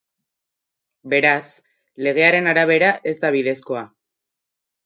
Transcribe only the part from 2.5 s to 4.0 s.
arabera ez da bidezkoa.